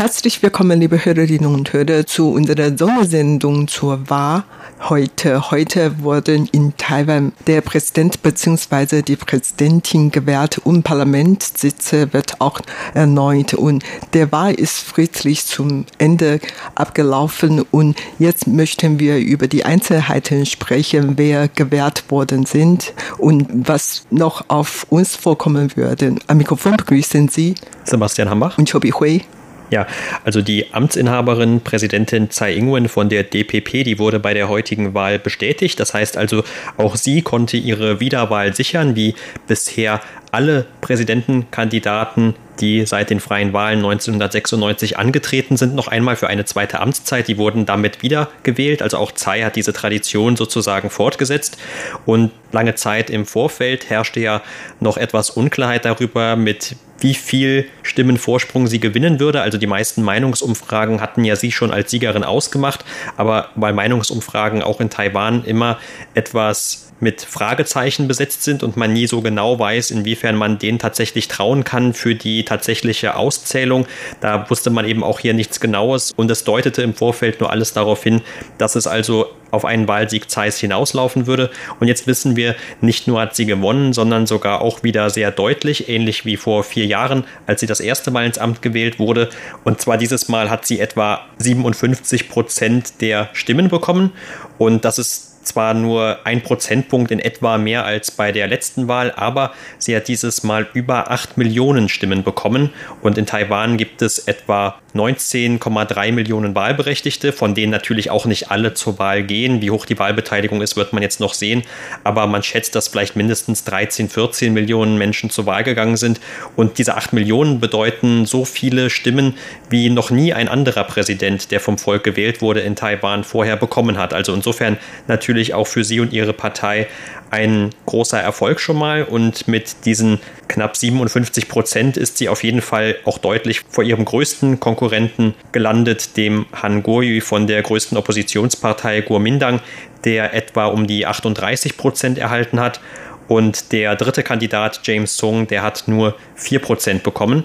[0.00, 4.44] Herzlich willkommen, liebe Hörerinnen und Hörer, zu unserer Sondersendung zur Wahl
[4.88, 5.50] heute.
[5.50, 9.02] Heute wurden in Taiwan der Präsident bzw.
[9.02, 12.60] die Präsidentin gewählt und Parlamentssitze wird auch
[12.94, 13.52] erneut.
[13.52, 13.84] Und
[14.14, 16.40] der Wahl ist friedlich zum Ende
[16.76, 24.06] abgelaufen und jetzt möchten wir über die Einzelheiten sprechen, wer gewählt worden sind und was
[24.08, 26.14] noch auf uns vorkommen würde.
[26.26, 27.54] Am Mikrofon begrüßen Sie
[27.84, 29.20] Sebastian Hambach und Chobi Hui.
[29.70, 29.86] Ja,
[30.24, 35.20] also die Amtsinhaberin, Präsidentin Tsai Ing-wen von der DPP, die wurde bei der heutigen Wahl
[35.20, 35.78] bestätigt.
[35.78, 36.42] Das heißt also,
[36.76, 39.14] auch sie konnte ihre Wiederwahl sichern, wie
[39.46, 40.00] bisher
[40.32, 46.80] alle Präsidentenkandidaten, die seit den freien Wahlen 1996 angetreten sind, noch einmal für eine zweite
[46.80, 47.28] Amtszeit.
[47.28, 48.82] Die wurden damit wiedergewählt.
[48.82, 51.58] Also auch Tsai hat diese Tradition sozusagen fortgesetzt.
[52.06, 54.42] Und lange Zeit im Vorfeld herrschte ja
[54.80, 59.42] noch etwas Unklarheit darüber, mit wie viel Stimmenvorsprung sie gewinnen würde.
[59.42, 62.84] Also die meisten Meinungsumfragen hatten ja sie schon als Siegerin ausgemacht,
[63.16, 65.78] aber weil Meinungsumfragen auch in Taiwan immer
[66.14, 71.28] etwas mit Fragezeichen besetzt sind und man nie so genau weiß, inwiefern man denen tatsächlich
[71.28, 73.86] trauen kann für die tatsächliche Auszählung.
[74.20, 77.72] Da wusste man eben auch hier nichts Genaues und es deutete im Vorfeld nur alles
[77.72, 78.20] darauf hin,
[78.58, 81.50] dass es also auf einen Wahlsieg Zeiss hinauslaufen würde.
[81.78, 85.88] Und jetzt wissen wir, nicht nur hat sie gewonnen, sondern sogar auch wieder sehr deutlich,
[85.88, 89.28] ähnlich wie vor vier Jahren, als sie das erste Mal ins Amt gewählt wurde.
[89.64, 94.12] Und zwar dieses Mal hat sie etwa 57 Prozent der Stimmen bekommen.
[94.58, 99.12] Und das ist zwar nur ein Prozentpunkt in etwa mehr als bei der letzten Wahl,
[99.12, 102.70] aber sie hat dieses Mal über 8 Millionen Stimmen bekommen
[103.02, 108.74] und in Taiwan gibt es etwa 19,3 Millionen Wahlberechtigte, von denen natürlich auch nicht alle
[108.74, 109.60] zur Wahl gehen.
[109.60, 111.62] Wie hoch die Wahlbeteiligung ist, wird man jetzt noch sehen,
[112.04, 116.20] aber man schätzt, dass vielleicht mindestens 13, 14 Millionen Menschen zur Wahl gegangen sind
[116.56, 119.34] und diese 8 Millionen bedeuten so viele Stimmen,
[119.68, 123.98] wie noch nie ein anderer Präsident, der vom Volk gewählt wurde, in Taiwan vorher bekommen
[123.98, 124.14] hat.
[124.14, 126.88] Also insofern natürlich auch für Sie und Ihre Partei
[127.30, 129.04] ein großer Erfolg schon mal.
[129.04, 130.18] Und mit diesen
[130.48, 136.16] knapp 57 Prozent ist sie auf jeden Fall auch deutlich vor ihrem größten Konkurrenten gelandet,
[136.16, 139.60] dem Han Kuo-yu von der größten Oppositionspartei Kuomintang,
[140.04, 142.80] der etwa um die 38 Prozent erhalten hat.
[143.28, 147.44] Und der dritte Kandidat, James Sung, der hat nur 4 Prozent bekommen.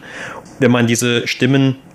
[0.58, 1.28] Wenn man diese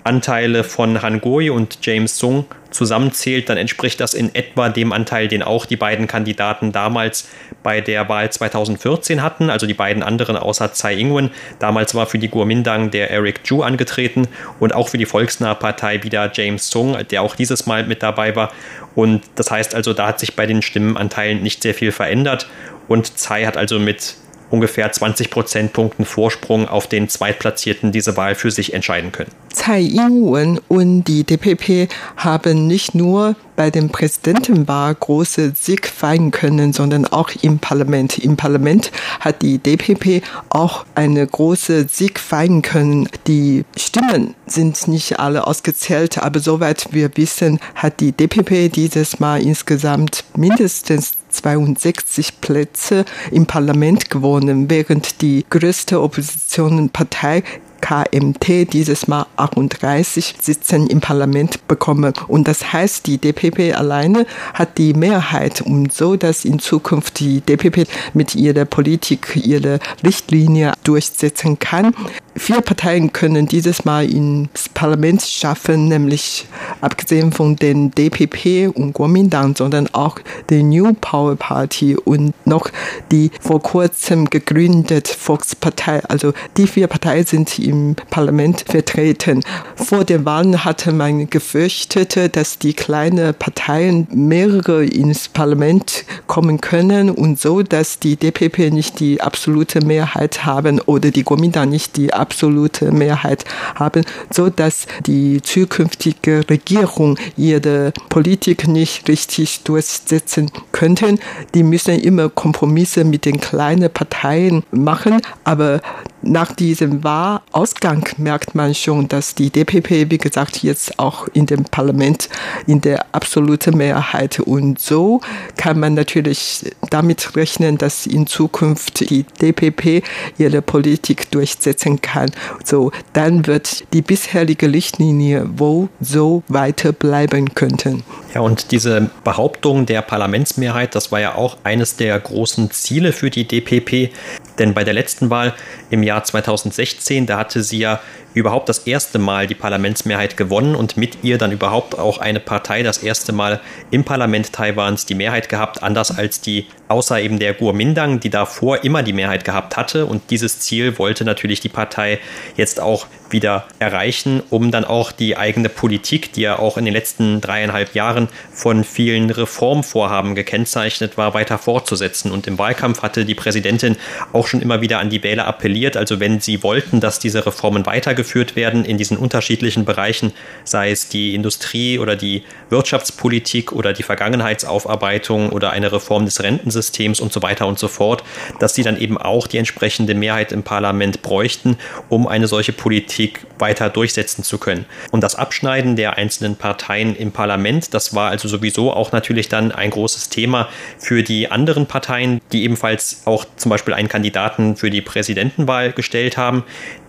[0.01, 5.27] Stimmenanteile von Han Goi und James Sung zusammenzählt, dann entspricht das in etwa dem Anteil,
[5.27, 7.29] den auch die beiden Kandidaten damals
[7.63, 11.29] bei der Wahl 2014 hatten, also die beiden anderen außer Tsai Ing-wen.
[11.59, 14.27] Damals war für die Kuomintang der Eric Chu angetreten
[14.59, 18.35] und auch für die Volksnahe Partei wieder James Sung, der auch dieses Mal mit dabei
[18.35, 18.51] war.
[18.95, 22.47] Und das heißt also, da hat sich bei den Stimmenanteilen nicht sehr viel verändert
[22.87, 24.15] und Tsai hat also mit
[24.51, 29.31] ungefähr 20 Prozentpunkten Vorsprung auf den Zweitplatzierten diese Wahl für sich entscheiden können.
[29.53, 36.73] Tsai Ing-wen und die DPP haben nicht nur bei dem Präsidentenwahl große Sieg feiern können,
[36.73, 38.17] sondern auch im Parlament.
[38.17, 43.07] Im Parlament hat die DPP auch eine große Sieg feiern können.
[43.27, 49.41] Die Stimmen sind nicht alle ausgezählt, aber soweit wir wissen, hat die DPP dieses Mal
[49.43, 57.43] insgesamt mindestens 62 Plätze im Parlament gewonnen, während die größte Oppositionenpartei
[57.81, 62.13] KMT dieses Mal 38 Sitzen im Parlament bekommen.
[62.27, 67.41] Und das heißt, die DPP alleine hat die Mehrheit und so, dass in Zukunft die
[67.41, 71.95] DPP mit ihrer Politik ihre Richtlinie durchsetzen kann.
[72.37, 76.45] Vier Parteien können dieses Mal ins Parlament schaffen, nämlich
[76.79, 80.17] abgesehen von den DPP und Kuomintang, sondern auch
[80.49, 82.69] die New Power Party und noch
[83.11, 86.03] die vor kurzem gegründete Volkspartei.
[86.05, 89.43] Also die vier Parteien sind im Parlament vertreten.
[89.75, 97.09] Vor den Wahlen hatte man gefürchtet, dass die kleinen Parteien mehrere ins Parlament kommen können
[97.09, 102.13] und so, dass die DPP nicht die absolute Mehrheit haben oder die Kuomintang nicht die
[102.21, 103.45] absolute Mehrheit
[103.75, 111.19] haben, so dass die zukünftige Regierung ihre Politik nicht richtig durchsetzen könnten.
[111.53, 115.81] Die müssen immer Kompromisse mit den kleinen Parteien machen, aber
[116.21, 121.63] nach diesem Wahlausgang merkt man schon, dass die DPP, wie gesagt, jetzt auch in dem
[121.65, 122.29] Parlament
[122.67, 124.39] in der absoluten Mehrheit.
[124.39, 125.21] Und so
[125.57, 130.03] kann man natürlich damit rechnen, dass in Zukunft die DPP
[130.37, 132.31] ihre Politik durchsetzen kann.
[132.63, 138.03] So, dann wird die bisherige Richtlinie wohl so weiter bleiben könnten.
[138.33, 143.29] Ja, und diese Behauptung der Parlamentsmehrheit, das war ja auch eines der großen Ziele für
[143.29, 144.13] die DPP.
[144.61, 145.55] Denn bei der letzten Wahl
[145.89, 147.99] im Jahr 2016, da hatte sie ja
[148.33, 152.83] überhaupt das erste Mal die Parlamentsmehrheit gewonnen und mit ihr dann überhaupt auch eine Partei
[152.83, 157.53] das erste Mal im Parlament Taiwans die Mehrheit gehabt, anders als die außer eben der
[157.53, 160.05] Kuomintang, die davor immer die Mehrheit gehabt hatte.
[160.05, 162.19] Und dieses Ziel wollte natürlich die Partei
[162.57, 166.93] jetzt auch wieder erreichen, um dann auch die eigene Politik, die ja auch in den
[166.93, 172.31] letzten dreieinhalb Jahren von vielen Reformvorhaben gekennzeichnet war, weiter fortzusetzen.
[172.31, 173.95] Und im Wahlkampf hatte die Präsidentin
[174.33, 175.95] auch schon immer wieder an die Wähler appelliert.
[175.95, 177.85] Also wenn sie wollten, dass diese Reformen
[178.21, 180.33] weitergeführt werden in diesen unterschiedlichen Bereichen,
[180.63, 186.81] sei es die Industrie oder die Wirtschaftspolitik oder die Vergangenheitsaufarbeitung oder eine Reform des Rentensystems,
[186.81, 188.23] Systems und so weiter und so fort,
[188.59, 191.77] dass sie dann eben auch die entsprechende Mehrheit im Parlament bräuchten,
[192.09, 194.85] um eine solche Politik weiter durchsetzen zu können.
[195.11, 199.71] Und das Abschneiden der einzelnen Parteien im Parlament, das war also sowieso auch natürlich dann
[199.71, 204.89] ein großes Thema für die anderen Parteien, die ebenfalls auch zum Beispiel einen Kandidaten für
[204.89, 206.63] die Präsidentenwahl gestellt haben.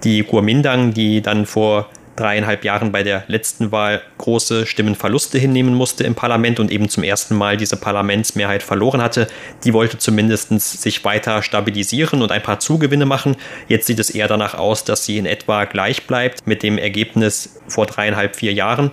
[0.05, 6.05] Die Kuomintang, die dann vor dreieinhalb Jahren bei der letzten Wahl große Stimmenverluste hinnehmen musste
[6.05, 9.29] im Parlament und eben zum ersten Mal diese Parlamentsmehrheit verloren hatte,
[9.65, 13.37] die wollte zumindest sich weiter stabilisieren und ein paar Zugewinne machen.
[13.69, 17.61] Jetzt sieht es eher danach aus, dass sie in etwa gleich bleibt mit dem Ergebnis
[17.69, 18.93] vor dreieinhalb, vier Jahren.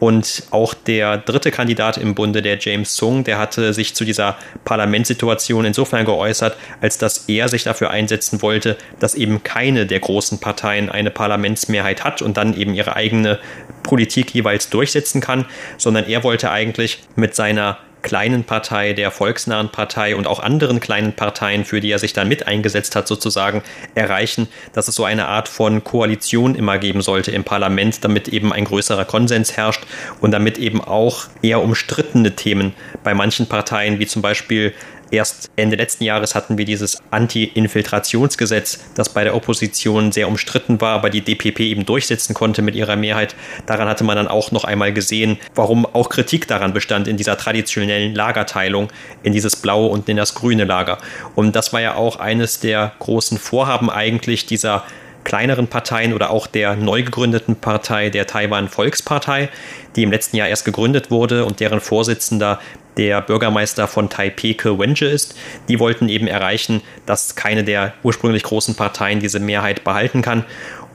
[0.00, 4.36] Und auch der dritte Kandidat im Bunde, der James Sung, der hatte sich zu dieser
[4.64, 10.38] Parlamentssituation insofern geäußert, als dass er sich dafür einsetzen wollte, dass eben keine der großen
[10.38, 13.38] Parteien eine Parlamentsmehrheit hat und dann eben ihre eigene
[13.82, 15.46] Politik jeweils durchsetzen kann,
[15.78, 17.78] sondern er wollte eigentlich mit seiner
[18.08, 22.26] kleinen Partei, der volksnahen Partei und auch anderen kleinen Parteien, für die er sich dann
[22.26, 23.62] mit eingesetzt hat, sozusagen
[23.94, 28.50] erreichen, dass es so eine Art von Koalition immer geben sollte im Parlament, damit eben
[28.50, 29.84] ein größerer Konsens herrscht
[30.22, 32.72] und damit eben auch eher umstrittene Themen
[33.04, 34.72] bei manchen Parteien, wie zum Beispiel
[35.10, 40.94] Erst Ende letzten Jahres hatten wir dieses Anti-Infiltrationsgesetz, das bei der Opposition sehr umstritten war,
[40.94, 43.34] aber die DPP eben durchsetzen konnte mit ihrer Mehrheit.
[43.66, 47.38] Daran hatte man dann auch noch einmal gesehen, warum auch Kritik daran bestand in dieser
[47.38, 48.88] traditionellen Lagerteilung,
[49.22, 50.98] in dieses blaue und in das grüne Lager.
[51.34, 54.84] Und das war ja auch eines der großen Vorhaben eigentlich dieser
[55.24, 59.50] kleineren Parteien oder auch der neu gegründeten Partei der Taiwan Volkspartei,
[59.96, 62.60] die im letzten Jahr erst gegründet wurde und deren Vorsitzender
[62.98, 65.34] der Bürgermeister von Taipei Ke Wenje ist.
[65.68, 70.44] Die wollten eben erreichen, dass keine der ursprünglich großen Parteien diese Mehrheit behalten kann.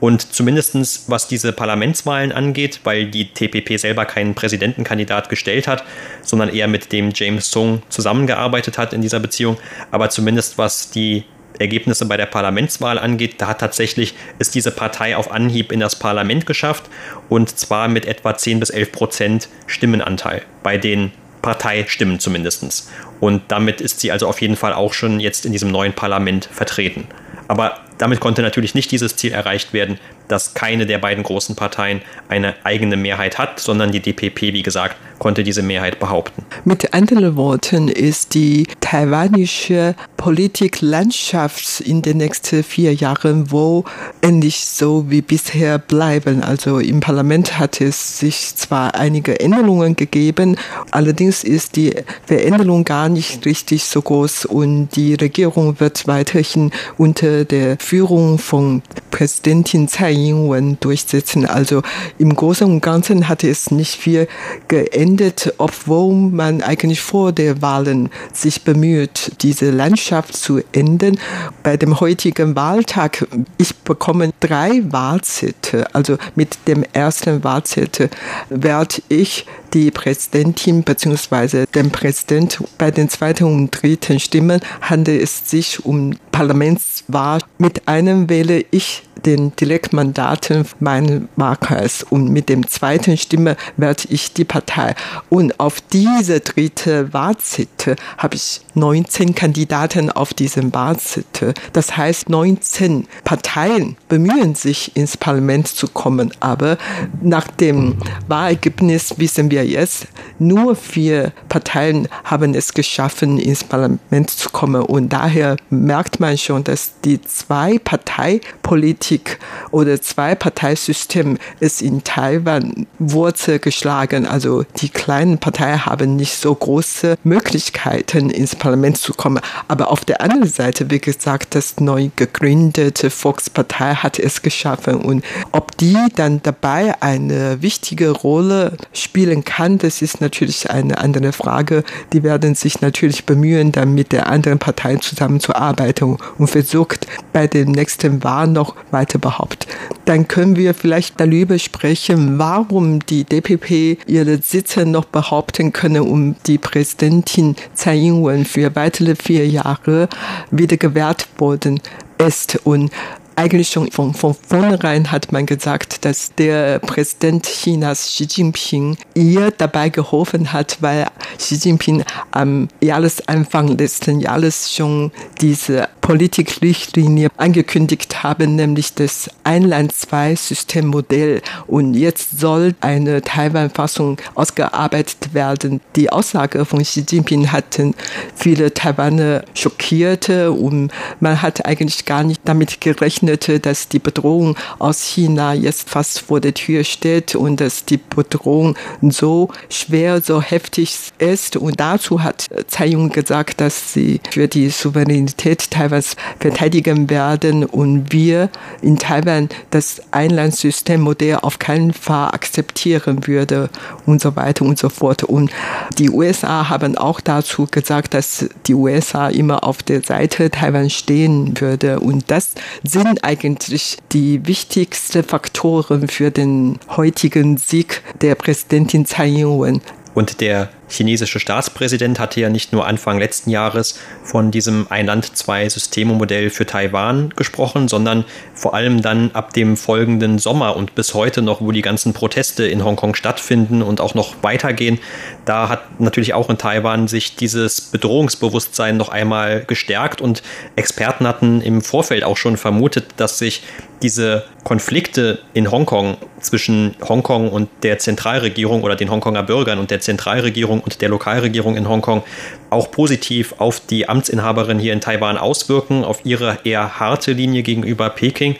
[0.00, 5.82] Und zumindestens was diese Parlamentswahlen angeht, weil die TPP selber keinen Präsidentenkandidat gestellt hat,
[6.20, 9.56] sondern eher mit dem James Sung zusammengearbeitet hat in dieser Beziehung,
[9.90, 11.24] aber zumindest was die
[11.58, 15.96] Ergebnisse bei der Parlamentswahl angeht, da hat tatsächlich ist diese Partei auf Anhieb in das
[15.96, 16.84] Parlament geschafft
[17.28, 21.12] und zwar mit etwa 10 bis 11 Prozent Stimmenanteil bei den
[21.44, 22.88] Parteistimmen zumindest.
[23.20, 26.48] Und damit ist sie also auf jeden Fall auch schon jetzt in diesem neuen Parlament
[26.50, 27.06] vertreten.
[27.48, 29.98] Aber damit konnte natürlich nicht dieses Ziel erreicht werden,
[30.28, 34.96] dass keine der beiden großen Parteien eine eigene Mehrheit hat, sondern die DPP, wie gesagt,
[35.18, 36.44] konnte diese Mehrheit behaupten.
[36.64, 43.84] Mit anderen Worten ist die taiwanische Politiklandschaft in den nächsten vier Jahren wohl
[44.22, 46.42] ähnlich so wie bisher bleiben.
[46.42, 50.56] Also im Parlament hat es sich zwar einige Änderungen gegeben,
[50.90, 51.94] allerdings ist die
[52.26, 58.82] Veränderung gar nicht richtig so groß und die Regierung wird weiterhin unter der Führung von
[59.12, 61.46] Präsidentin Tsai Ing-wen durchsetzen.
[61.46, 61.82] Also
[62.18, 64.26] im Großen und Ganzen hat es nicht viel
[64.66, 71.20] geändert, obwohl man eigentlich vor der Wahlen sich bemüht, diese Landschaft zu ändern.
[71.62, 75.86] Bei dem heutigen Wahltag, ich bekomme drei Wahlzettel.
[75.92, 78.10] Also mit dem ersten Wahlzettel
[78.50, 81.66] werde ich die Präsidentin bzw.
[81.66, 82.58] den Präsident.
[82.78, 87.40] Bei den zweiten und dritten Stimmen handelt es sich um Parlamentswahl.
[87.58, 94.32] Mit einem wähle ich den Direktmandaten meines Wahlkreis und mit dem zweiten Stimme werde ich
[94.32, 94.94] die Partei.
[95.28, 101.54] Und auf diese dritte Wahlzettel habe ich 19 Kandidaten auf diesem Wahlzettel.
[101.72, 106.76] Das heißt, 19 Parteien bemühen sich ins Parlament zu kommen, aber
[107.22, 107.96] nach dem
[108.28, 110.06] Wahlergebnis wissen wir jetzt
[110.38, 114.82] nur vier Parteien haben es geschaffen, ins Parlament zu kommen.
[114.82, 119.38] Und daher merkt man schon, dass die Zwei-Partei-Politik
[119.70, 124.26] oder Zwei-Parteisystem ist in Taiwan Wurzel geschlagen.
[124.26, 129.40] Also die kleinen Parteien haben nicht so große Möglichkeiten, ins Parlament zu kommen.
[129.68, 134.96] Aber auf der anderen Seite, wie gesagt, das neu gegründete Volkspartei hat es geschaffen.
[134.96, 141.32] Und ob die dann dabei eine wichtige Rolle spielen kann, das ist natürlich eine andere
[141.32, 141.84] Frage.
[142.12, 147.72] Die werden sich natürlich bemühen, dann mit der anderen Parteien zusammenzuarbeiten und versucht, bei den
[147.72, 149.70] nächsten Wahlen noch weiter behaupten.
[150.04, 156.36] Dann können wir vielleicht darüber sprechen, warum die DPP ihre Sitze noch behaupten können, um
[156.46, 160.08] die Präsidentin Tsai Ing-wen für weitere vier Jahre
[160.50, 161.80] wieder gewährt worden
[162.18, 162.58] ist.
[162.64, 162.90] Und
[163.36, 169.50] eigentlich schon von, von vornherein hat man gesagt, dass der Präsident Chinas Xi Jinping ihr
[169.50, 175.10] dabei geholfen hat, weil Xi Jinping am Jahresanfang letzten Jahres schon
[175.40, 181.42] diese Politikrichtlinie angekündigt haben, nämlich das Einland-Zwei-System-Modell.
[181.66, 185.80] Und jetzt soll eine Taiwan-Fassung ausgearbeitet werden.
[185.96, 187.94] Die Aussage von Xi Jinping hatten
[188.34, 195.02] viele Taiwaner schockierte und man hat eigentlich gar nicht damit gerechnet, dass die Bedrohung aus
[195.02, 200.96] China jetzt fast vor der Tür steht und dass die Bedrohung so schwer, so heftig
[201.18, 201.56] ist.
[201.56, 207.64] Und dazu hat Tsai Ing gesagt, dass sie für die Souveränität Taiwan Taiwans verteidigen werden
[207.64, 208.48] und wir
[208.82, 213.70] in Taiwan das Einlandssystemmodell auf keinen Fall akzeptieren würde
[214.06, 215.24] und so weiter und so fort.
[215.24, 215.50] Und
[215.98, 221.60] die USA haben auch dazu gesagt, dass die USA immer auf der Seite Taiwan stehen
[221.60, 222.00] würde.
[222.00, 222.52] Und das
[222.82, 229.80] sind eigentlich die wichtigsten Faktoren für den heutigen Sieg der Präsidentin Tsai Ing-wen.
[230.14, 236.66] Und der chinesische Staatspräsident hatte ja nicht nur Anfang letzten Jahres von diesem Ein-Land-Zwei-Systeme-Modell für
[236.66, 238.24] Taiwan gesprochen, sondern
[238.54, 242.66] vor allem dann ab dem folgenden Sommer und bis heute noch, wo die ganzen Proteste
[242.66, 244.98] in Hongkong stattfinden und auch noch weitergehen.
[245.44, 250.42] Da hat natürlich auch in Taiwan sich dieses Bedrohungsbewusstsein noch einmal gestärkt und
[250.76, 253.62] Experten hatten im Vorfeld auch schon vermutet, dass sich
[254.02, 260.00] diese Konflikte in Hongkong zwischen Hongkong und der Zentralregierung oder den Hongkonger Bürgern und der
[260.00, 262.22] Zentralregierung und der Lokalregierung in Hongkong
[262.70, 268.10] auch positiv auf die Amtsinhaberin hier in Taiwan auswirken, auf ihre eher harte Linie gegenüber
[268.10, 268.56] Peking.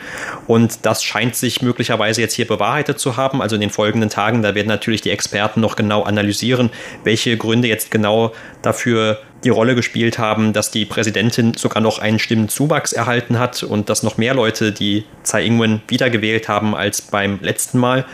[0.47, 3.41] Und das scheint sich möglicherweise jetzt hier bewahrheitet zu haben.
[3.41, 6.69] Also in den folgenden Tagen, da werden natürlich die Experten noch genau analysieren,
[7.03, 12.17] welche Gründe jetzt genau dafür die Rolle gespielt haben, dass die Präsidentin sogar noch einen
[12.17, 17.39] Stimmenzuwachs erhalten hat und dass noch mehr Leute die Tsai Ing-wen wiedergewählt haben als beim
[17.41, 18.05] letzten Mal.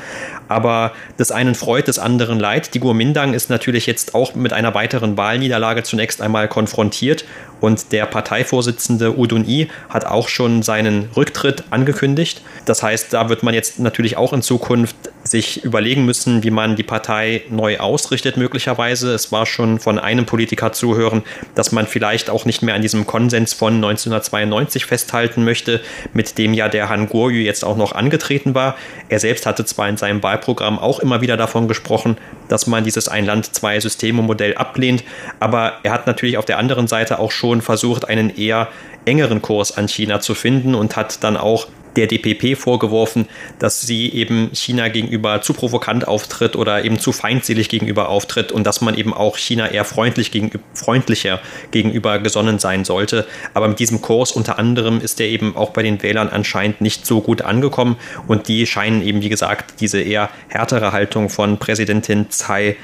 [0.52, 2.74] Aber des einen freut, des anderen leid.
[2.74, 7.24] Die Kuomintang ist natürlich jetzt auch mit einer weiteren Wahlniederlage zunächst einmal konfrontiert
[7.62, 12.42] und der Parteivorsitzende Udun I hat auch schon seinen Rücktritt angekündigt.
[12.66, 16.76] Das heißt, da wird man jetzt natürlich auch in Zukunft sich überlegen müssen, wie man
[16.76, 19.14] die Partei neu ausrichtet, möglicherweise.
[19.14, 21.22] Es war schon von einem Politiker zu hören,
[21.54, 25.82] dass man vielleicht auch nicht mehr an diesem Konsens von 1992 festhalten möchte,
[26.14, 28.76] mit dem ja der Han Guoyu jetzt auch noch angetreten war.
[29.10, 32.18] Er selbst hatte zwar in seinem Wahlprogramm auch immer wieder davon gesprochen,
[32.48, 35.04] dass man dieses Ein-Land-Zwei-Systeme-Modell ablehnt,
[35.40, 38.68] aber er hat natürlich auf der anderen Seite auch schon versucht, einen eher
[39.06, 43.28] engeren Kurs an China zu finden und hat dann auch der DPP vorgeworfen,
[43.60, 48.66] dass sie eben China gegenüber zu provokant auftritt oder eben zu feindselig gegenüber auftritt und
[48.66, 51.40] dass man eben auch China eher freundlich gegenüber, freundlicher
[51.72, 53.28] gegenüber gesonnen sein sollte.
[53.54, 57.06] Aber mit diesem Kurs unter anderem ist er eben auch bei den Wählern anscheinend nicht
[57.06, 62.30] so gut angekommen und die scheinen eben, wie gesagt, diese eher härtere Haltung von Präsidentin
[62.30, 62.78] Tsai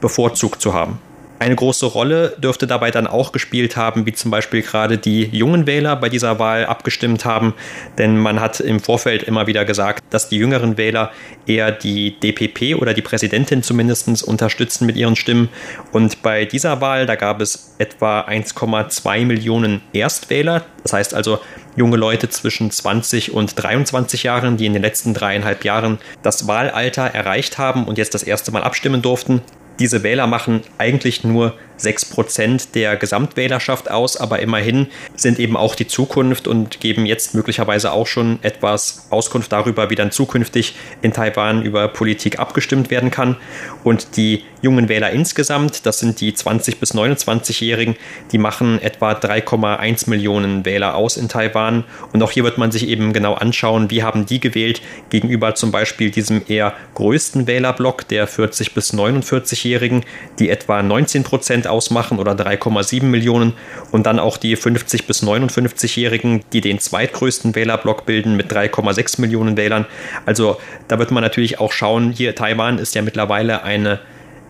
[0.00, 0.98] bevorzugt zu haben.
[1.40, 5.66] Eine große Rolle dürfte dabei dann auch gespielt haben, wie zum Beispiel gerade die jungen
[5.66, 7.54] Wähler bei dieser Wahl abgestimmt haben.
[7.98, 11.10] Denn man hat im Vorfeld immer wieder gesagt, dass die jüngeren Wähler
[11.46, 15.48] eher die DPP oder die Präsidentin zumindest unterstützen mit ihren Stimmen.
[15.92, 20.64] Und bei dieser Wahl, da gab es etwa 1,2 Millionen Erstwähler.
[20.84, 21.40] Das heißt also
[21.76, 27.06] junge Leute zwischen 20 und 23 Jahren, die in den letzten dreieinhalb Jahren das Wahlalter
[27.06, 29.42] erreicht haben und jetzt das erste Mal abstimmen durften
[29.78, 35.74] diese Wähler machen eigentlich nur sechs Prozent der Gesamtwählerschaft aus, aber immerhin sind eben auch
[35.74, 41.12] die Zukunft und geben jetzt möglicherweise auch schon etwas Auskunft darüber, wie dann zukünftig in
[41.12, 43.36] Taiwan über Politik abgestimmt werden kann.
[43.82, 47.96] Und die jungen Wähler insgesamt, das sind die 20- bis 29-Jährigen,
[48.32, 51.84] die machen etwa 3,1 Millionen Wähler aus in Taiwan.
[52.12, 55.70] Und auch hier wird man sich eben genau anschauen, wie haben die gewählt gegenüber zum
[55.70, 60.04] Beispiel diesem eher größten Wählerblock der 40- bis 49-Jährigen,
[60.38, 61.24] die etwa 19
[61.64, 63.54] Prozent ausmachen oder 3,7 Millionen.
[63.90, 69.56] Und dann auch die 50- bis 59-Jährigen, die den zweitgrößten Wählerblock bilden mit 3,6 Millionen
[69.56, 69.86] Wählern.
[70.26, 74.00] Also da wird man natürlich auch schauen, hier Taiwan ist ja mittlerweile eine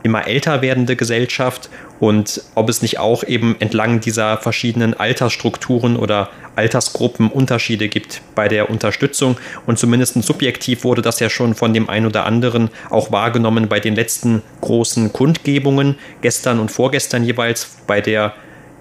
[0.04, 6.28] immer älter werdende Gesellschaft und ob es nicht auch eben entlang dieser verschiedenen Altersstrukturen oder
[6.54, 9.38] Altersgruppen Unterschiede gibt bei der Unterstützung.
[9.66, 13.80] Und zumindest subjektiv wurde das ja schon von dem einen oder anderen auch wahrgenommen bei
[13.80, 18.34] den letzten großen Kundgebungen, gestern und vorgestern jeweils bei der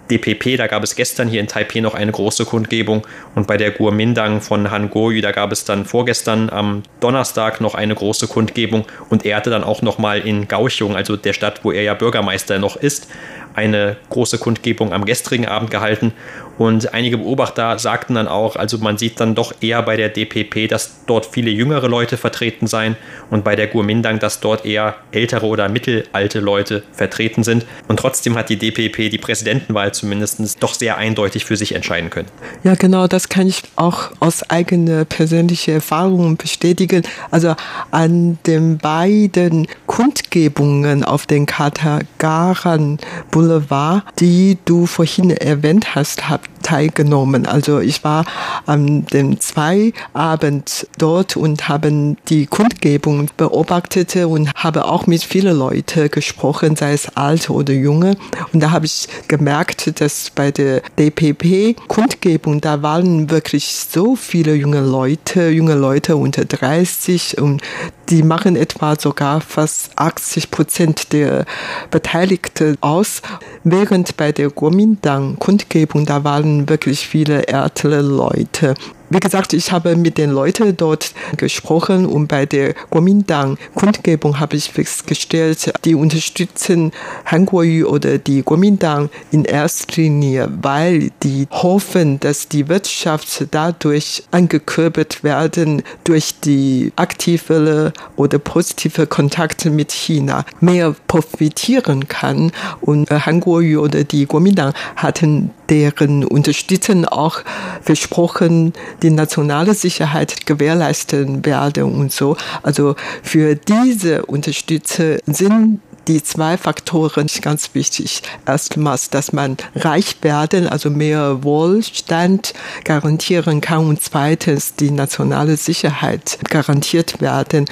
[0.10, 3.07] DPP, da gab es gestern hier in Taipei noch eine große Kundgebung.
[3.36, 7.75] Und bei der Guomindang von Han Goyu, da gab es dann vorgestern am Donnerstag noch
[7.75, 11.63] eine große Kundgebung und er hatte dann auch noch mal in Kaohsiung, also der Stadt,
[11.63, 13.07] wo er ja Bürgermeister noch ist,
[13.55, 16.13] eine große Kundgebung am gestrigen Abend gehalten
[16.57, 20.67] und einige Beobachter sagten dann auch, also man sieht dann doch eher bei der DPP,
[20.69, 22.95] dass dort viele jüngere Leute vertreten seien
[23.31, 27.65] und bei der Guomindang, dass dort eher ältere oder mittelalte Leute vertreten sind.
[27.88, 32.27] Und trotzdem hat die DPP die Präsidentenwahl zumindest doch sehr eindeutig für sich entscheiden können.
[32.63, 37.03] Ja, genau, das kann ich auch aus eigener persönlicher Erfahrung bestätigen.
[37.31, 37.55] Also
[37.91, 43.00] an den beiden Kundgebungen auf den Katagaran
[43.31, 47.46] Boulevard, die du vorhin erwähnt hast, habe teilgenommen.
[47.46, 48.26] Also ich war
[48.66, 55.58] an dem zwei Abend dort und haben die Kundgebung beobachtet und habe auch mit vielen
[55.58, 58.16] Leuten gesprochen, sei es alte oder junge.
[58.54, 64.56] Und da habe ich gemerkt, dass bei der DPP Kundgebung, da waren wirklich so viele
[64.56, 67.62] junge Leute, junge Leute unter 30 und
[68.10, 71.45] die machen etwa sogar fast 80 Prozent der
[71.91, 73.22] Beteiligten aus,
[73.63, 78.75] während bei der Kuomintang Kundgebung, da waren wirklich viele ältere Leute.
[79.13, 84.72] Wie gesagt, ich habe mit den Leuten dort gesprochen und bei der Kuomintang-Kundgebung habe ich
[84.72, 86.91] festgestellt, die unterstützen
[87.25, 94.24] Han Kuo-yu oder die Kuomintang in erster Linie, weil die hoffen, dass die Wirtschaft dadurch
[94.32, 102.51] angekurbelt werden durch die aktive oder positive Kontakte mit China mehr profitieren kann.
[102.82, 107.41] Und Han Kuo-yu oder die Kuomintang hatten deren Unterstützung auch
[107.82, 112.38] versprochen, die nationale Sicherheit gewährleisten werde und so.
[112.62, 118.24] Also für diese Unterstützer sind die zwei Faktoren ganz wichtig.
[118.46, 126.40] Erstmals, dass man reich werden, also mehr Wohlstand garantieren kann und zweitens die nationale Sicherheit
[126.50, 127.66] garantiert werden.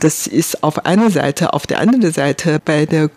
[0.00, 1.52] Das ist auf einer Seite.
[1.52, 3.08] Auf der anderen Seite bei der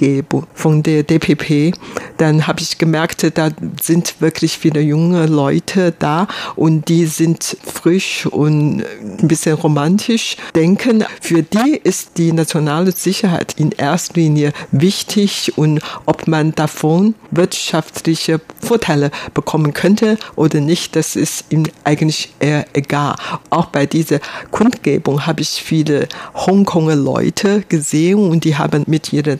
[0.00, 1.74] Kundgebung von der DPP,
[2.16, 8.26] dann habe ich gemerkt, da sind wirklich viele junge Leute da und die sind frisch
[8.26, 11.04] und ein bisschen romantisch denken.
[11.20, 18.40] Für die ist die nationale Sicherheit in erster Linie wichtig und ob man davon wirtschaftliche
[18.60, 23.16] Vorteile bekommen könnte oder nicht, das ist ihm eigentlich eher egal.
[23.50, 29.36] Auch bei dieser Kundgebung habe ich viele Hongkonger Leute gesehen und die haben mit ihrer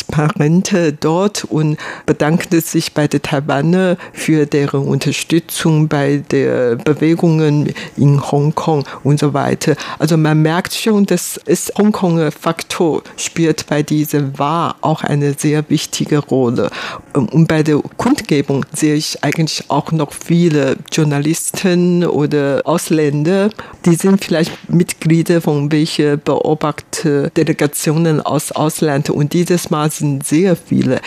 [0.00, 8.20] Transparente dort und bedankte sich bei der Taiwaner für deren Unterstützung bei der Bewegungen in
[8.30, 9.76] Hongkong und so weiter.
[9.98, 15.68] Also man merkt schon, dass es Hongkonger Faktor spielt bei dieser war auch eine sehr
[15.68, 16.70] wichtige Rolle.
[17.14, 23.50] Und bei der Kundgebung sehe ich eigentlich auch noch viele Journalisten oder Ausländer,
[23.84, 30.56] die sind vielleicht Mitglieder von welche beobachte Delegationen aus Ausland und dieses Mal sind sehr
[30.56, 31.00] viele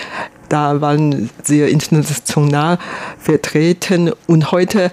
[0.53, 2.77] da waren sehr international
[3.17, 4.11] vertreten.
[4.27, 4.91] Und heute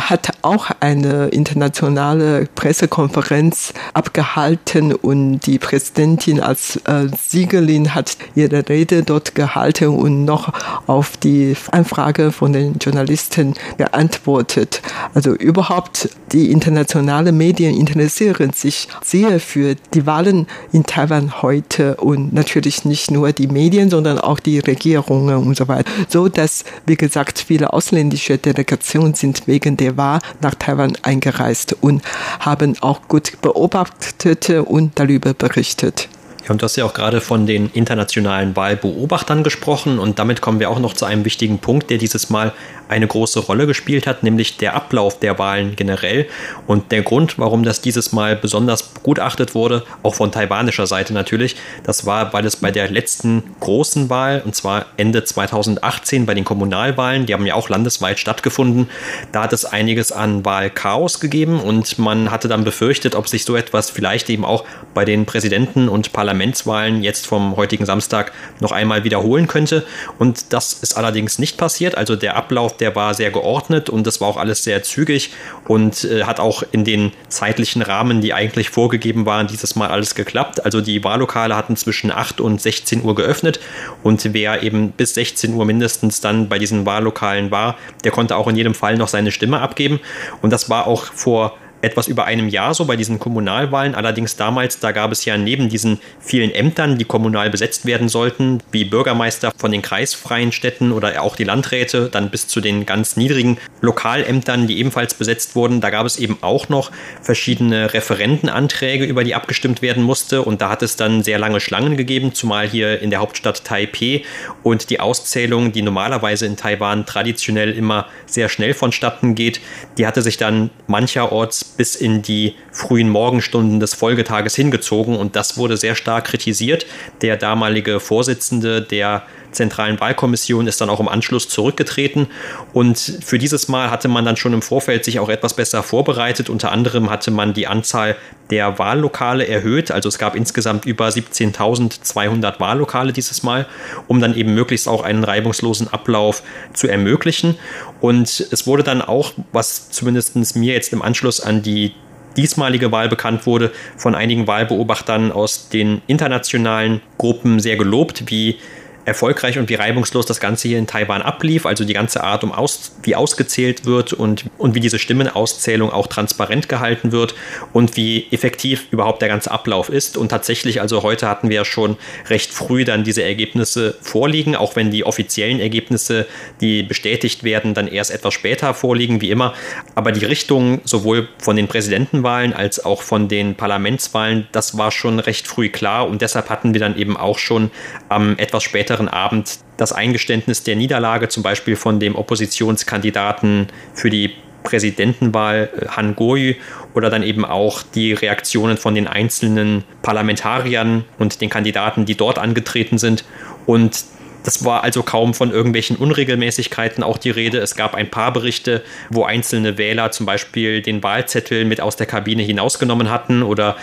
[0.00, 9.02] hat auch eine internationale Pressekonferenz abgehalten und die Präsidentin als äh, Siegerin hat ihre Rede
[9.02, 10.52] dort gehalten und noch
[10.86, 14.82] auf die Anfrage von den Journalisten geantwortet.
[15.14, 22.32] Also überhaupt die internationalen Medien interessieren sich sehr für die Wahlen in Taiwan heute und
[22.32, 25.90] natürlich nicht nur die Medien, sondern auch die Regierungen und so weiter.
[26.08, 32.02] So dass, wie gesagt, viele ausländische Delegationen sind wegen der Wahl nach Taiwan eingereist und
[32.40, 36.08] haben auch gut beobachtet und darüber berichtet.
[36.44, 40.58] Ja, und du hast ja auch gerade von den internationalen Wahlbeobachtern gesprochen und damit kommen
[40.58, 42.52] wir auch noch zu einem wichtigen Punkt, der dieses Mal
[42.92, 46.26] eine große Rolle gespielt hat, nämlich der Ablauf der Wahlen generell.
[46.66, 51.56] Und der Grund, warum das dieses Mal besonders begutachtet wurde, auch von taiwanischer Seite natürlich,
[51.82, 56.44] das war, weil es bei der letzten großen Wahl, und zwar Ende 2018 bei den
[56.44, 58.88] Kommunalwahlen, die haben ja auch landesweit stattgefunden,
[59.32, 63.56] da hat es einiges an Wahlchaos gegeben und man hatte dann befürchtet, ob sich so
[63.56, 69.04] etwas vielleicht eben auch bei den Präsidenten und Parlamentswahlen jetzt vom heutigen Samstag noch einmal
[69.04, 69.84] wiederholen könnte.
[70.18, 71.96] Und das ist allerdings nicht passiert.
[71.96, 75.30] Also der Ablauf, der war sehr geordnet und das war auch alles sehr zügig
[75.68, 80.16] und äh, hat auch in den zeitlichen Rahmen, die eigentlich vorgegeben waren, dieses Mal alles
[80.16, 80.64] geklappt.
[80.64, 83.60] Also die Wahllokale hatten zwischen 8 und 16 Uhr geöffnet
[84.02, 88.48] und wer eben bis 16 Uhr mindestens dann bei diesen Wahllokalen war, der konnte auch
[88.48, 90.00] in jedem Fall noch seine Stimme abgeben.
[90.42, 93.94] Und das war auch vor etwas über einem Jahr so bei diesen Kommunalwahlen.
[93.94, 98.62] Allerdings damals, da gab es ja neben diesen vielen Ämtern, die kommunal besetzt werden sollten,
[98.70, 103.16] wie Bürgermeister von den kreisfreien Städten oder auch die Landräte, dann bis zu den ganz
[103.16, 109.24] niedrigen Lokalämtern, die ebenfalls besetzt wurden, da gab es eben auch noch verschiedene Referentenanträge, über
[109.24, 110.42] die abgestimmt werden musste.
[110.42, 114.22] Und da hat es dann sehr lange Schlangen gegeben, zumal hier in der Hauptstadt Taipeh
[114.62, 119.60] und die Auszählung, die normalerweise in Taiwan traditionell immer sehr schnell vonstatten geht,
[119.98, 125.56] die hatte sich dann mancherorts bis in die frühen Morgenstunden des Folgetages hingezogen und das
[125.56, 126.86] wurde sehr stark kritisiert.
[127.20, 132.28] Der damalige Vorsitzende der zentralen Wahlkommission ist dann auch im Anschluss zurückgetreten
[132.72, 136.50] und für dieses Mal hatte man dann schon im Vorfeld sich auch etwas besser vorbereitet.
[136.50, 138.16] Unter anderem hatte man die Anzahl
[138.50, 143.66] der Wahllokale erhöht, also es gab insgesamt über 17.200 Wahllokale dieses Mal,
[144.08, 146.42] um dann eben möglichst auch einen reibungslosen Ablauf
[146.74, 147.56] zu ermöglichen.
[148.00, 151.94] Und es wurde dann auch, was zumindest mir jetzt im Anschluss an die
[152.36, 158.58] diesmalige Wahl bekannt wurde, von einigen Wahlbeobachtern aus den internationalen Gruppen sehr gelobt, wie
[159.04, 162.52] erfolgreich und wie reibungslos das Ganze hier in Taiwan ablief, also die ganze Art, um
[162.52, 167.34] aus, wie ausgezählt wird und, und wie diese Stimmenauszählung auch transparent gehalten wird
[167.72, 170.16] und wie effektiv überhaupt der ganze Ablauf ist.
[170.16, 171.96] Und tatsächlich, also heute hatten wir ja schon
[172.28, 176.26] recht früh dann diese Ergebnisse vorliegen, auch wenn die offiziellen Ergebnisse,
[176.60, 179.54] die bestätigt werden, dann erst etwas später vorliegen, wie immer.
[179.94, 185.18] Aber die Richtung sowohl von den Präsidentenwahlen als auch von den Parlamentswahlen, das war schon
[185.18, 187.70] recht früh klar und deshalb hatten wir dann eben auch schon
[188.08, 194.10] am etwas später späteren Abend das Eingeständnis der Niederlage, zum Beispiel von dem Oppositionskandidaten für
[194.10, 196.56] die Präsidentenwahl äh, Han Goi
[196.92, 202.38] oder dann eben auch die Reaktionen von den einzelnen Parlamentariern und den Kandidaten, die dort
[202.38, 203.24] angetreten sind.
[203.64, 204.04] Und
[204.44, 207.58] das war also kaum von irgendwelchen Unregelmäßigkeiten auch die Rede.
[207.58, 212.06] Es gab ein paar Berichte, wo einzelne Wähler zum Beispiel den Wahlzettel mit aus der
[212.06, 213.76] Kabine hinausgenommen hatten oder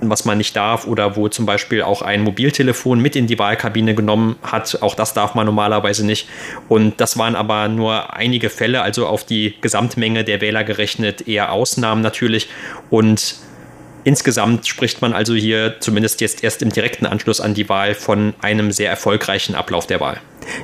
[0.00, 3.94] was man nicht darf oder wo zum Beispiel auch ein Mobiltelefon mit in die Wahlkabine
[3.94, 4.82] genommen hat.
[4.82, 6.28] Auch das darf man normalerweise nicht.
[6.68, 11.52] Und das waren aber nur einige Fälle, also auf die Gesamtmenge der Wähler gerechnet eher
[11.52, 12.48] Ausnahmen natürlich.
[12.90, 13.36] Und
[14.06, 18.34] Insgesamt spricht man also hier zumindest jetzt erst im direkten Anschluss an die Wahl von
[18.40, 20.20] einem sehr erfolgreichen Ablauf der Wahl.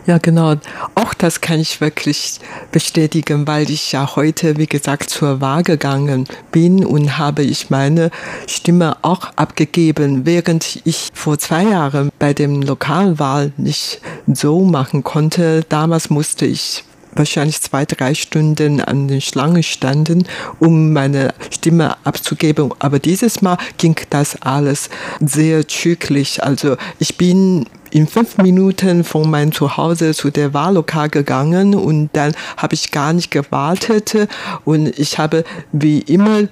[0.07, 0.55] Ja, genau.
[0.95, 2.39] Auch das kann ich wirklich
[2.71, 8.13] bestätigen, weil ich ja heute, wie gesagt, zur Wahl gegangen bin und habe ich meine
[8.47, 14.01] Stimme auch abgegeben, während ich vor zwei Jahren bei dem Lokalwahl nicht
[14.33, 15.65] so machen konnte.
[15.69, 20.25] Damals musste ich wahrscheinlich zwei, drei Stunden an den Schlangen standen,
[20.59, 22.73] um meine Stimme abzugeben.
[22.79, 26.43] Aber dieses Mal ging das alles sehr zügig.
[26.43, 32.33] Also ich bin in fünf Minuten von meinem Zuhause zu der Wahllokal gegangen und dann
[32.57, 34.17] habe ich gar nicht gewartet
[34.65, 36.45] und ich habe wie immer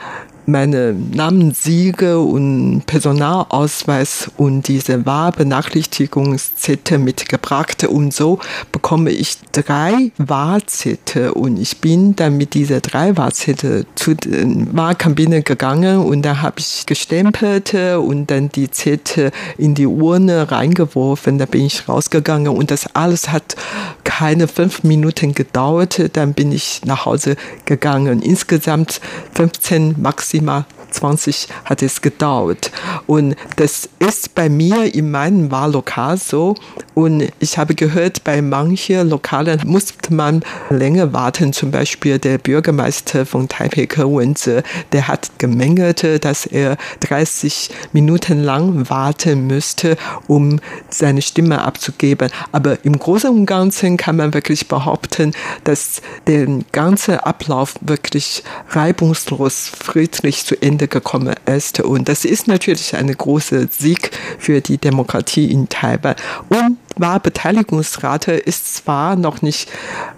[0.51, 7.85] meine Namenssiege und Personalausweis und diese Wahlbenachrichtigungszettel mitgebracht.
[7.85, 8.39] Und so
[8.73, 11.31] bekomme ich drei Wahlzettel.
[11.31, 15.99] Und ich bin dann mit dieser drei Wahlzettel zu den Wahlkabinen gegangen.
[15.99, 21.67] Und dann habe ich gestempelt und dann die Zettel in die Urne reingeworfen, da bin
[21.67, 22.49] ich rausgegangen.
[22.49, 23.57] Und das alles hat
[24.05, 28.23] keine fünf Minuten gedauert, dann bin ich nach Hause gegangen.
[28.23, 29.01] Insgesamt
[29.35, 32.71] 15 maximal maximal 20 hat es gedauert.
[33.07, 36.55] Und das ist bei mir in meinem Wahllokal so.
[36.95, 41.53] Und ich habe gehört, bei manchen Lokalen musste man länger warten.
[41.53, 48.43] Zum Beispiel der Bürgermeister von Taipei, Ke Wenze, der hat gemängelt, dass er 30 Minuten
[48.43, 52.31] lang warten müsste, um seine Stimme abzugeben.
[52.53, 55.33] Aber im Großen und Ganzen kann man wirklich behaupten,
[55.65, 61.81] dass der ganze Ablauf wirklich reibungslos, friedlich zu Ende Ende gekommen ist.
[61.81, 66.15] Und das ist natürlich ein großer Sieg für die Demokratie in Taiwan.
[66.49, 69.71] Und Wahrbeteiligungsrate ist zwar noch nicht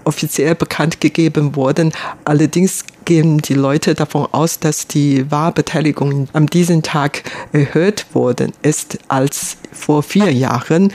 [0.05, 1.93] offiziell bekannt gegeben worden,
[2.25, 8.99] allerdings gehen die Leute davon aus, dass die Wahlbeteiligung an diesem Tag erhöht worden ist
[9.09, 10.93] als vor vier Jahren.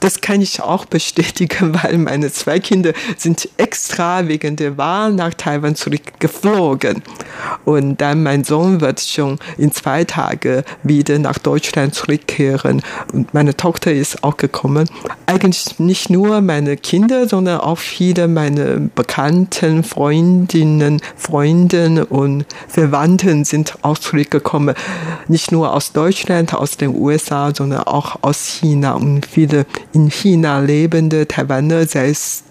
[0.00, 5.34] Das kann ich auch bestätigen, weil meine zwei Kinder sind extra wegen der Wahl nach
[5.34, 7.02] Taiwan zurückgeflogen.
[7.64, 12.82] Und dann mein Sohn wird schon in zwei Tagen wieder nach Deutschland zurückkehren.
[13.12, 14.88] Und meine Tochter ist auch gekommen.
[15.30, 23.78] Eigentlich nicht nur meine Kinder, sondern auch viele meine Bekannten, Freundinnen, Freunde und Verwandten sind
[23.82, 24.74] auch zurückgekommen.
[25.28, 30.58] Nicht nur aus Deutschland, aus den USA, sondern auch aus China und viele in China
[30.58, 32.42] lebende Taiwaner, sei es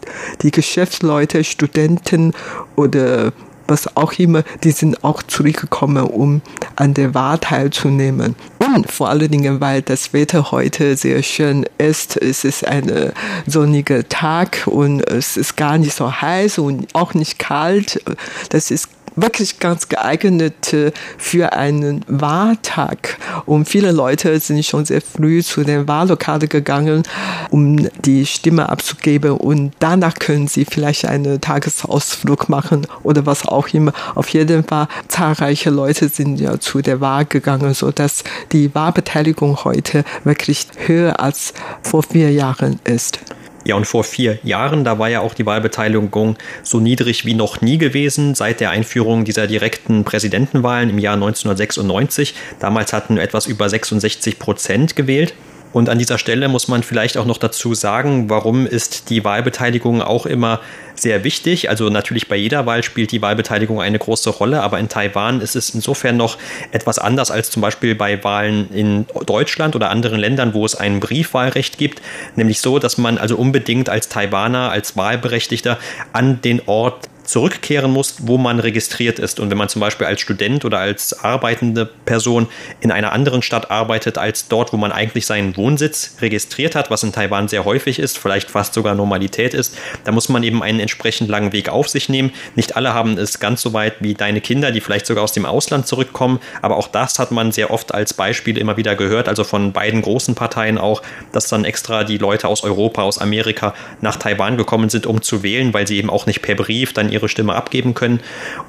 [0.42, 2.34] die Geschäftsleute, Studenten
[2.78, 3.34] oder
[3.70, 6.42] was auch immer, die sind auch zurückgekommen, um
[6.76, 8.36] an der Wahl teilzunehmen.
[8.60, 12.18] Und vor allen Dingen, weil das Wetter heute sehr schön ist.
[12.18, 13.12] Es ist ein
[13.48, 18.02] sonniger Tag und es ist gar nicht so heiß und auch nicht kalt.
[18.50, 18.90] Das ist
[19.22, 20.76] wirklich ganz geeignet
[21.18, 23.18] für einen Wahltag.
[23.46, 27.04] Und viele Leute sind schon sehr früh zu den Wahllokalen gegangen,
[27.50, 29.32] um die Stimme abzugeben.
[29.32, 33.94] Und danach können sie vielleicht einen Tagesausflug machen oder was auch immer.
[34.16, 39.64] Auf jeden Fall zahlreiche Leute sind ja zu der Wahl gegangen, so dass die Wahlbeteiligung
[39.64, 43.20] heute wirklich höher als vor vier Jahren ist.
[43.70, 47.62] Ja, und vor vier Jahren, da war ja auch die Wahlbeteiligung so niedrig wie noch
[47.62, 52.34] nie gewesen, seit der Einführung dieser direkten Präsidentenwahlen im Jahr 1996.
[52.58, 55.36] Damals hatten etwas über 66 Prozent gewählt.
[55.72, 60.02] Und an dieser Stelle muss man vielleicht auch noch dazu sagen, warum ist die Wahlbeteiligung
[60.02, 60.60] auch immer
[60.96, 61.70] sehr wichtig.
[61.70, 65.56] Also natürlich bei jeder Wahl spielt die Wahlbeteiligung eine große Rolle, aber in Taiwan ist
[65.56, 66.38] es insofern noch
[66.72, 71.00] etwas anders als zum Beispiel bei Wahlen in Deutschland oder anderen Ländern, wo es ein
[71.00, 72.02] Briefwahlrecht gibt.
[72.36, 75.78] Nämlich so, dass man also unbedingt als Taiwaner, als Wahlberechtigter
[76.12, 79.40] an den Ort zurückkehren muss, wo man registriert ist.
[79.40, 82.48] Und wenn man zum Beispiel als Student oder als arbeitende Person
[82.82, 87.04] in einer anderen Stadt arbeitet als dort, wo man eigentlich seinen Wohnsitz registriert hat, was
[87.04, 90.80] in Taiwan sehr häufig ist, vielleicht fast sogar Normalität ist, da muss man eben einen
[90.80, 92.32] entsprechend langen Weg auf sich nehmen.
[92.56, 95.46] Nicht alle haben es ganz so weit wie deine Kinder, die vielleicht sogar aus dem
[95.46, 99.44] Ausland zurückkommen, aber auch das hat man sehr oft als Beispiel immer wieder gehört, also
[99.44, 104.16] von beiden großen Parteien auch, dass dann extra die Leute aus Europa, aus Amerika nach
[104.16, 107.19] Taiwan gekommen sind, um zu wählen, weil sie eben auch nicht per Brief dann ihre
[107.20, 108.22] ihre Stimme abgeben können.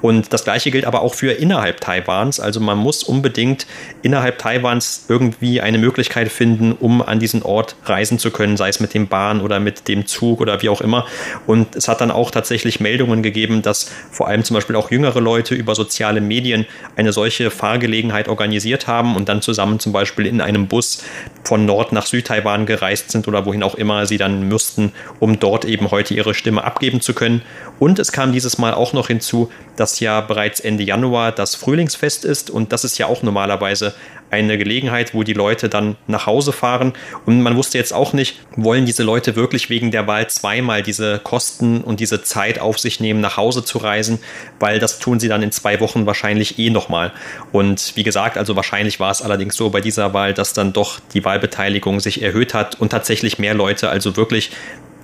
[0.02, 2.40] Und das gleiche gilt aber auch für innerhalb Taiwans.
[2.40, 3.66] Also man muss unbedingt
[4.02, 8.80] innerhalb Taiwans irgendwie eine Möglichkeit finden, um an diesen Ort reisen zu können, sei es
[8.80, 11.06] mit dem Bahn oder mit dem Zug oder wie auch immer.
[11.46, 15.20] Und es hat dann auch tatsächlich Meldungen gegeben, dass vor allem zum Beispiel auch jüngere
[15.20, 20.40] Leute über soziale Medien eine solche Fahrgelegenheit organisiert haben und dann zusammen zum Beispiel in
[20.40, 21.04] einem Bus
[21.44, 25.64] von Nord nach Südtaiwan gereist sind oder wohin auch immer sie dann müssten, um dort
[25.64, 27.42] eben heute ihre Stimme abgeben zu können.
[27.78, 32.24] Und es kam dieses Mal auch noch hinzu, dass ja bereits Ende Januar das Frühlingsfest
[32.24, 33.94] ist und das ist ja auch normalerweise
[34.31, 36.92] eine Gelegenheit, wo die Leute dann nach Hause fahren.
[37.26, 41.18] Und man wusste jetzt auch nicht, wollen diese Leute wirklich wegen der Wahl zweimal diese
[41.18, 44.20] Kosten und diese Zeit auf sich nehmen, nach Hause zu reisen,
[44.59, 47.12] weil das tun sie dann in zwei Wochen wahrscheinlich eh nochmal.
[47.53, 51.00] Und wie gesagt, also wahrscheinlich war es allerdings so bei dieser Wahl, dass dann doch
[51.12, 54.53] die Wahlbeteiligung sich erhöht hat und tatsächlich mehr Leute also wirklich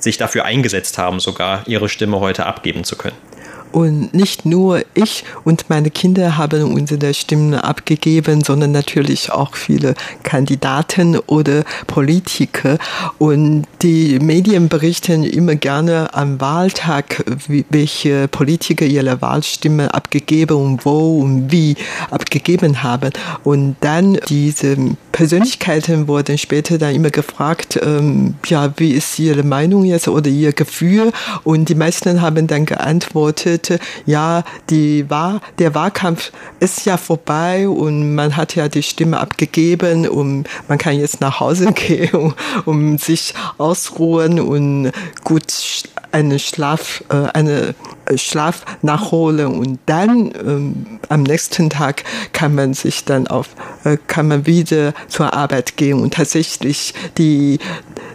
[0.06, 3.16] sich dafür eingesetzt haben, sogar ihre Stimme heute abgeben zu können.
[3.72, 9.94] Und nicht nur ich und meine Kinder haben unsere Stimmen abgegeben, sondern natürlich auch viele
[10.22, 12.78] Kandidaten oder Politiker.
[13.18, 17.24] Und die Medien berichten immer gerne am Wahltag,
[17.70, 21.76] welche Politiker ihre Wahlstimme abgegeben und wo und wie
[22.10, 23.10] abgegeben haben.
[23.44, 24.76] Und dann diese
[25.12, 30.52] Persönlichkeiten wurden später dann immer gefragt, ähm, ja, wie ist Ihre Meinung jetzt oder Ihr
[30.52, 31.12] Gefühl?
[31.44, 37.66] Und die meisten haben dann geantwortet, Leute, ja, die Wahl, der Wahlkampf ist ja vorbei
[37.66, 42.34] und man hat ja die Stimme abgegeben und man kann jetzt nach Hause gehen, um,
[42.66, 44.92] um sich ausruhen und
[45.24, 45.44] gut
[46.12, 47.74] einen Schlaf, äh, eine
[48.14, 53.48] Schlaf nachholen und dann ähm, am nächsten Tag kann man sich dann auf,
[53.84, 57.58] äh, kann man wieder zur Arbeit gehen und tatsächlich die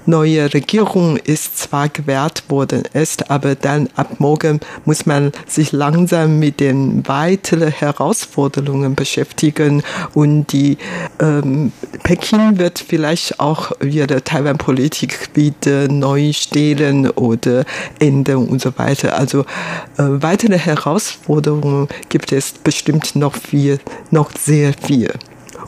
[0.06, 6.40] neue Regierung ist zwar gewählt worden ist, aber dann ab morgen muss man sich langsam
[6.40, 10.78] mit den weiteren Herausforderungen beschäftigen und die
[11.20, 11.72] ähm,
[12.04, 17.66] Peking wird vielleicht auch ihre Taiwan-Politik wieder neu stellen oder
[18.00, 19.18] ändern und so weiter.
[19.18, 19.44] Also äh,
[19.98, 25.12] weitere Herausforderungen gibt es bestimmt noch viel, noch sehr viel.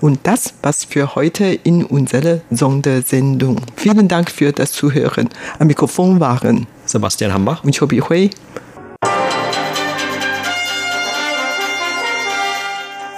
[0.01, 3.61] Und das was für heute in unserer Sondersendung.
[3.75, 5.29] Vielen Dank für das Zuhören.
[5.59, 8.29] Am Mikrofon waren Sebastian Hambach und Chobi Hui.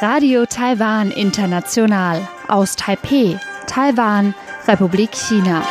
[0.01, 4.35] Radio Taiwan International aus Taipei, Taiwan,
[4.67, 5.63] Republik China.